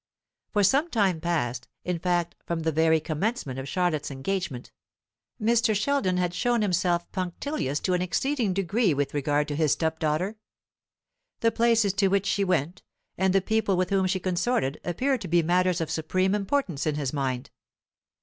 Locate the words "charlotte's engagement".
3.69-4.71